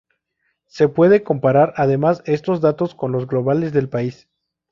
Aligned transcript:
Se 0.65 0.89
puede 0.89 1.21
comparar 1.21 1.73
además 1.77 2.23
estos 2.25 2.59
datos 2.59 2.95
con 2.95 3.11
los 3.11 3.27
globales 3.27 3.71
del 3.71 3.87
país. 3.87 4.27